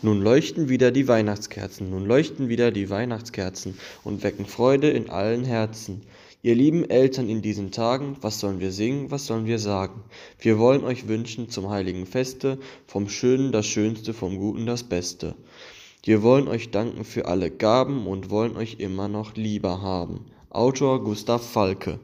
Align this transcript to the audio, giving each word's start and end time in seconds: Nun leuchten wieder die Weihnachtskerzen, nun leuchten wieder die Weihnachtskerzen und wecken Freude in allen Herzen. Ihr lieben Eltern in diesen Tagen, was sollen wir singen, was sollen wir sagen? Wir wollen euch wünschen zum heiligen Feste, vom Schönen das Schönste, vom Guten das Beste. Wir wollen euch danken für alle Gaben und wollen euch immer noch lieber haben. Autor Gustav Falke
Nun 0.00 0.22
leuchten 0.22 0.68
wieder 0.68 0.92
die 0.92 1.08
Weihnachtskerzen, 1.08 1.90
nun 1.90 2.06
leuchten 2.06 2.48
wieder 2.48 2.70
die 2.70 2.88
Weihnachtskerzen 2.88 3.76
und 4.04 4.22
wecken 4.22 4.46
Freude 4.46 4.90
in 4.90 5.10
allen 5.10 5.44
Herzen. 5.44 6.02
Ihr 6.40 6.54
lieben 6.54 6.88
Eltern 6.88 7.28
in 7.28 7.42
diesen 7.42 7.72
Tagen, 7.72 8.16
was 8.20 8.38
sollen 8.38 8.60
wir 8.60 8.70
singen, 8.70 9.10
was 9.10 9.26
sollen 9.26 9.46
wir 9.46 9.58
sagen? 9.58 10.04
Wir 10.38 10.60
wollen 10.60 10.84
euch 10.84 11.08
wünschen 11.08 11.50
zum 11.50 11.68
heiligen 11.68 12.06
Feste, 12.06 12.58
vom 12.86 13.08
Schönen 13.08 13.50
das 13.50 13.66
Schönste, 13.66 14.14
vom 14.14 14.38
Guten 14.38 14.66
das 14.66 14.84
Beste. 14.84 15.34
Wir 16.04 16.22
wollen 16.22 16.46
euch 16.46 16.70
danken 16.70 17.04
für 17.04 17.26
alle 17.26 17.50
Gaben 17.50 18.06
und 18.06 18.30
wollen 18.30 18.56
euch 18.56 18.76
immer 18.78 19.08
noch 19.08 19.34
lieber 19.34 19.82
haben. 19.82 20.26
Autor 20.48 21.02
Gustav 21.02 21.44
Falke 21.44 21.98